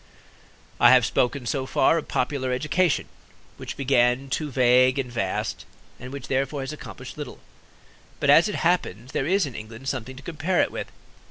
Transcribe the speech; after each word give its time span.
I 0.79 0.89
have 0.89 1.05
spoken 1.05 1.45
so 1.45 1.67
far 1.67 1.99
of 1.99 2.07
popular 2.07 2.51
education, 2.51 3.07
which 3.57 3.77
began 3.77 4.31
too 4.31 4.49
vague 4.49 4.97
and 4.97 5.11
vast 5.11 5.63
and 5.99 6.11
which 6.11 6.27
therefore 6.27 6.61
has 6.61 6.73
accomplished 6.73 7.19
little. 7.19 7.39
But 8.19 8.31
as 8.31 8.49
it 8.49 8.55
happens 8.65 9.11
there 9.11 9.27
is 9.27 9.45
in 9.45 9.53
England 9.53 9.89
something 9.89 10.15
to 10.15 10.23
compare 10.23 10.59
it 10.63 10.71
with. 10.71 10.87